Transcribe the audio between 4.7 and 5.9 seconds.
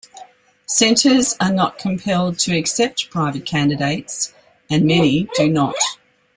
many do not.